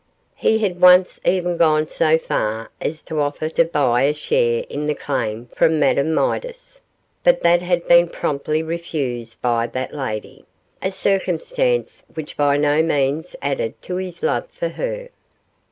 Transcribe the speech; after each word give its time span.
He 0.35 0.57
had 0.57 0.81
once 0.81 1.19
even 1.25 1.57
gone 1.57 1.87
so 1.87 2.17
far 2.17 2.71
as 2.81 3.03
to 3.03 3.19
offer 3.21 3.49
to 3.49 3.65
buy 3.65 4.01
a 4.01 4.15
share 4.15 4.65
in 4.67 4.87
the 4.87 4.95
claim 4.95 5.45
from 5.53 5.77
Madame 5.79 6.11
Midas, 6.15 6.81
but 7.23 7.45
had 7.45 7.87
been 7.87 8.07
promptly 8.09 8.63
refused 8.63 9.39
by 9.43 9.67
that 9.67 9.93
lady 9.93 10.43
a 10.81 10.91
circumstance 10.91 12.01
which 12.15 12.35
by 12.35 12.57
no 12.57 12.81
means 12.81 13.35
added 13.43 13.79
to 13.83 13.97
his 13.97 14.23
love 14.23 14.47
for 14.51 14.69
her. 14.69 15.09